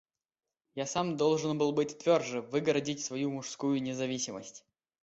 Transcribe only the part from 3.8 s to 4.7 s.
независимость.